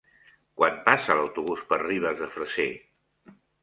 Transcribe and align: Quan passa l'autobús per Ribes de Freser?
Quan 0.59 0.79
passa 0.87 1.19
l'autobús 1.21 1.63
per 1.69 1.81
Ribes 1.87 2.19
de 2.25 2.35
Freser? 2.35 2.71